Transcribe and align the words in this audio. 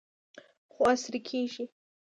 خو 0.71 0.79
عصري 0.91 1.19
کیږي. 1.27 1.65